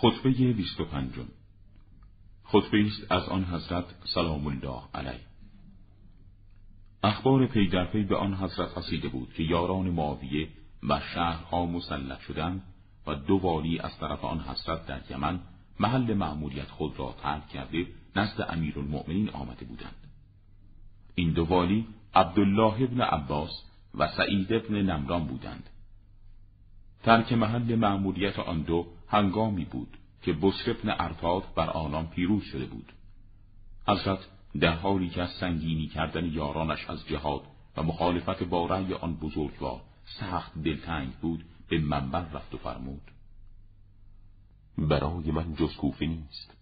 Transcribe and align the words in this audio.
خطبه 0.00 0.30
25 0.30 1.12
خطبه 2.44 2.86
است 2.86 3.12
از 3.12 3.28
آن 3.28 3.44
حضرت 3.44 3.84
سلام 4.14 4.46
الله 4.46 4.80
علیه. 4.94 5.20
اخبار 7.02 7.46
پی 7.46 7.68
در 7.68 7.84
پی 7.84 8.02
به 8.02 8.16
آن 8.16 8.34
حضرت 8.34 8.78
رسیده 8.78 9.08
بود 9.08 9.32
که 9.32 9.42
یاران 9.42 9.90
معاویه 9.90 10.48
و 10.88 11.00
شهرها 11.14 11.66
مسلط 11.66 12.20
شدند 12.20 12.62
و 13.06 13.14
دو 13.14 13.36
والی 13.36 13.78
از 13.78 13.98
طرف 13.98 14.24
آن 14.24 14.40
حضرت 14.40 14.86
در 14.86 15.00
یمن 15.10 15.40
محل 15.80 16.14
معمولیت 16.14 16.70
خود 16.70 16.98
را 16.98 17.14
ترک 17.22 17.48
کرده 17.48 17.86
نزد 18.16 18.46
امیرالمؤمنین 18.48 19.30
آمده 19.30 19.64
بودند. 19.64 19.96
این 21.14 21.32
دو 21.32 21.44
والی 21.44 21.86
عبدالله 22.14 22.82
ابن 22.82 23.00
عباس 23.00 23.64
و 23.94 24.08
سعید 24.08 24.52
ابن 24.52 24.74
نمران 24.74 25.24
بودند. 25.24 25.70
ترک 27.02 27.32
محل 27.32 27.74
معمولیت 27.74 28.38
آن 28.38 28.62
دو 28.62 28.86
هنگامی 29.08 29.64
بود 29.64 29.98
که 30.22 30.32
بسر 30.32 30.76
ارتاد 30.98 31.54
بر 31.54 31.70
آنان 31.70 32.06
پیروز 32.06 32.42
شده 32.42 32.66
بود. 32.66 32.92
حضرت 33.88 34.18
در 34.60 34.74
حالی 34.74 35.08
که 35.08 35.22
از 35.22 35.30
سنگینی 35.30 35.86
کردن 35.86 36.24
یارانش 36.24 36.90
از 36.90 37.06
جهاد 37.06 37.42
و 37.76 37.82
مخالفت 37.82 38.42
با 38.42 38.66
رأی 38.66 38.94
آن 38.94 39.14
بزرگوار 39.14 39.80
سخت 40.20 40.58
دلتنگ 40.58 41.12
بود 41.12 41.44
به 41.68 41.78
منبر 41.78 42.28
رفت 42.28 42.54
و 42.54 42.58
فرمود 42.58 43.02
برای 44.78 45.30
من 45.30 45.54
جز 45.54 45.76
کوفه 45.76 46.06
نیست. 46.06 46.56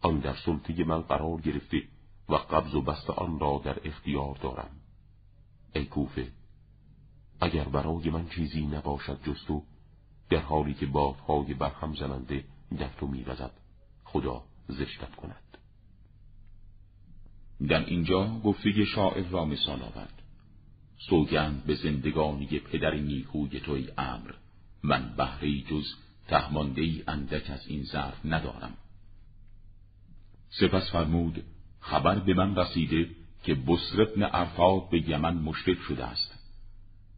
آن 0.00 0.18
در 0.18 0.34
سلطه 0.34 0.84
من 0.84 1.00
قرار 1.00 1.40
گرفته 1.40 1.82
و 2.28 2.34
قبض 2.34 2.74
و 2.74 2.82
بست 2.82 3.10
آن 3.10 3.40
را 3.40 3.62
در 3.64 3.76
اختیار 3.84 4.38
دارم. 4.42 4.70
ای 5.74 5.84
کوفه 5.84 6.32
اگر 7.40 7.64
برای 7.64 8.10
من 8.10 8.28
چیزی 8.28 8.66
نباشد 8.66 9.18
جز 9.24 9.36
در 10.30 10.38
حالی 10.38 10.74
که 10.74 10.86
بادهای 10.86 11.54
برهم 11.54 11.94
زننده 11.94 12.44
در 12.78 12.88
تو 12.88 13.06
میوزد 13.06 13.50
خدا 14.04 14.42
زشتت 14.68 15.14
کند. 15.16 15.58
در 17.68 17.84
اینجا 17.84 18.28
گفته 18.44 18.84
شاعر 18.84 19.28
را 19.28 19.44
مثال 19.44 19.82
آورد. 19.82 20.22
سوگند 20.98 21.64
به 21.64 21.74
زندگانی 21.74 22.46
پدر 22.46 22.94
نیکوی 22.94 23.60
توی 23.60 23.88
امر 23.98 24.30
من 24.82 25.14
بهره 25.16 25.60
جز 25.60 25.94
تهمانده 26.28 26.82
ای 26.82 27.04
اندک 27.08 27.50
از 27.50 27.66
این 27.66 27.82
ظرف 27.82 28.26
ندارم. 28.26 28.74
سپس 30.50 30.90
فرمود 30.90 31.44
خبر 31.80 32.18
به 32.18 32.34
من 32.34 32.56
رسیده 32.56 33.10
که 33.44 33.54
بسر 33.54 34.02
ابن 34.02 34.90
به 34.90 35.08
یمن 35.08 35.34
مشرک 35.34 35.78
شده 35.78 36.04
است. 36.04 36.38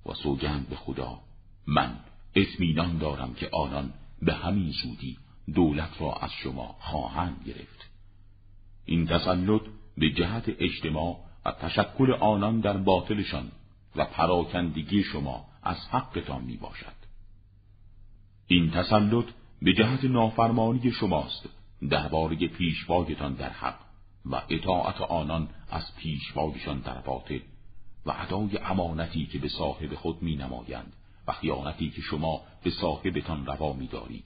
و 0.06 0.14
سوگند 0.14 0.68
به 0.68 0.76
خدا 0.76 1.20
من 1.66 1.98
اطمینان 2.34 2.98
دارم 2.98 3.34
که 3.34 3.48
آنان 3.52 3.92
به 4.22 4.34
همین 4.34 4.70
زودی 4.70 5.18
دولت 5.54 6.00
را 6.00 6.12
از 6.12 6.30
شما 6.32 6.76
خواهند 6.78 7.42
گرفت 7.46 7.90
این 8.84 9.06
تسلط 9.06 9.62
به 9.96 10.10
جهت 10.10 10.44
اجتماع 10.48 11.16
و 11.44 11.52
تشکل 11.52 12.12
آنان 12.12 12.60
در 12.60 12.76
باطلشان 12.76 13.52
و 13.96 14.04
پراکندگی 14.04 15.02
شما 15.02 15.44
از 15.62 15.76
حقتان 15.90 16.44
می 16.44 16.56
باشد. 16.56 17.00
این 18.46 18.70
تسلط 18.70 19.24
به 19.62 19.72
جهت 19.72 20.04
نافرمانی 20.04 20.92
شماست 20.92 21.48
درباره 21.90 22.36
پیشوایتان 22.36 23.34
در 23.34 23.50
حق 23.50 23.78
و 24.26 24.42
اطاعت 24.48 25.00
آنان 25.00 25.48
از 25.70 25.96
پیشوایشان 25.96 26.80
در 26.80 27.00
باطل 27.00 27.38
و 28.06 28.10
ادای 28.18 28.58
امانتی 28.58 29.26
که 29.26 29.38
به 29.38 29.48
صاحب 29.48 29.94
خود 29.94 30.22
می 30.22 30.36
نمایند 30.36 30.92
و 31.30 31.32
خیانتی 31.32 31.90
که 31.90 32.00
شما 32.00 32.40
به 32.62 32.70
صاحبتان 32.70 33.46
روا 33.46 33.72
می 33.72 33.86
دارید 33.86 34.24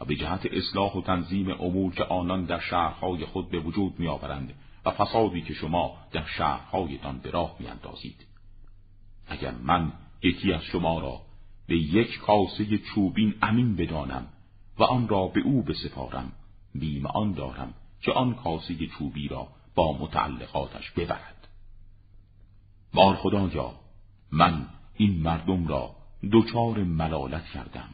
و 0.00 0.04
به 0.04 0.16
جهت 0.16 0.46
اصلاح 0.52 0.92
و 0.92 1.02
تنظیم 1.02 1.50
امور 1.50 1.94
که 1.94 2.04
آنان 2.04 2.44
در 2.44 2.60
شهرهای 2.60 3.24
خود 3.24 3.50
به 3.50 3.58
وجود 3.58 3.98
می 3.98 4.08
آورند 4.08 4.54
و 4.84 4.90
فسادی 4.90 5.42
که 5.42 5.54
شما 5.54 5.96
در 6.12 6.26
شهرهایتان 6.26 7.18
به 7.18 7.30
راه 7.30 7.56
می 7.58 7.66
اندازید. 7.66 8.26
اگر 9.28 9.54
من 9.62 9.92
یکی 10.22 10.52
از 10.52 10.62
شما 10.62 11.00
را 11.00 11.20
به 11.66 11.76
یک 11.76 12.18
کاسه 12.18 12.78
چوبین 12.78 13.34
امین 13.42 13.76
بدانم 13.76 14.26
و 14.78 14.84
آن 14.84 15.08
را 15.08 15.26
به 15.26 15.40
او 15.40 15.62
بسپارم 15.62 16.32
بیم 16.74 17.06
آن 17.06 17.32
دارم 17.32 17.74
که 18.00 18.12
آن 18.12 18.34
کاسه 18.34 18.86
چوبی 18.86 19.28
را 19.28 19.48
با 19.74 19.98
متعلقاتش 19.98 20.90
ببرد 20.90 21.48
بار 22.94 23.16
خدایا 23.16 23.74
من 24.32 24.66
این 24.96 25.22
مردم 25.22 25.66
را 25.66 25.96
دچار 26.32 26.84
ملالت 26.84 27.44
کردم. 27.44 27.88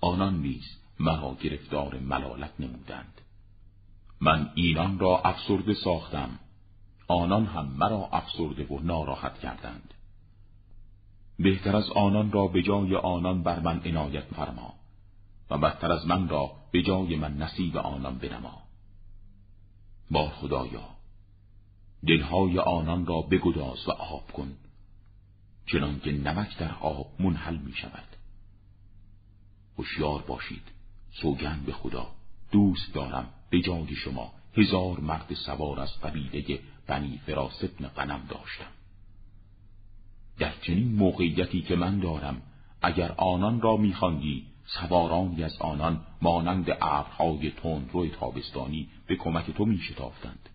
آنان 0.00 0.40
نیز 0.40 0.64
مرا 1.00 1.36
گرفتار 1.42 1.98
ملالت 1.98 2.52
نمودند. 2.58 3.20
من 4.20 4.50
اینان 4.54 4.98
را 4.98 5.20
افسرده 5.24 5.74
ساختم. 5.74 6.38
آنان 7.08 7.46
هم 7.46 7.66
مرا 7.66 8.08
افسرده 8.12 8.66
و 8.66 8.80
ناراحت 8.80 9.38
کردند. 9.38 9.94
بهتر 11.38 11.76
از 11.76 11.90
آنان 11.90 12.32
را 12.32 12.46
به 12.46 12.62
جای 12.62 12.96
آنان 12.96 13.42
بر 13.42 13.60
من 13.60 13.80
عنایت 13.84 14.24
فرما 14.24 14.74
و 15.50 15.58
بدتر 15.58 15.92
از 15.92 16.06
من 16.06 16.28
را 16.28 16.52
به 16.72 16.82
جای 16.82 17.16
من 17.16 17.36
نصیب 17.36 17.76
آنان 17.76 18.18
بنما. 18.18 18.62
با 20.10 20.28
خدایا 20.28 20.88
دلهای 22.06 22.58
آنان 22.58 23.06
را 23.06 23.20
بگداز 23.20 23.88
و 23.88 23.90
آب 23.90 24.32
کن. 24.32 24.56
چنانکه 25.72 26.12
نمک 26.12 26.58
در 26.58 26.74
آب 26.74 27.06
منحل 27.18 27.56
می 27.56 27.72
شود 27.72 28.16
هوشیار 29.78 30.22
باشید. 30.22 30.62
سوگند 31.22 31.66
به 31.66 31.72
خدا. 31.72 32.06
دوست 32.52 32.94
دارم. 32.94 33.28
به 33.50 33.60
جای 33.60 33.94
شما 33.94 34.32
هزار 34.56 35.00
مرد 35.00 35.34
سوار 35.34 35.80
از 35.80 36.00
قبیله 36.00 36.60
بنی 36.86 37.20
فراس 37.26 37.64
ابن 37.64 37.88
قنم 37.88 38.26
داشتم. 38.28 38.70
در 40.38 40.52
چنین 40.62 40.94
موقعیتی 40.94 41.62
که 41.62 41.76
من 41.76 41.98
دارم 41.98 42.42
اگر 42.82 43.12
آنان 43.12 43.60
را 43.60 43.76
میخواندی 43.76 44.46
سوارانی 44.66 45.44
از 45.44 45.56
آنان 45.60 46.06
مانند 46.22 46.70
ابرهای 46.80 47.52
روی 47.92 48.10
تابستانی 48.10 48.88
به 49.06 49.16
کمک 49.16 49.50
تو 49.50 49.64
میشتافتند. 49.64 50.48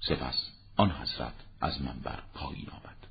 سپس 0.00 0.50
آن 0.76 0.90
حسرت 0.90 1.34
از 1.60 1.82
من 1.82 2.00
بر 2.04 2.22
پایین 2.34 2.68
آمد. 2.70 3.03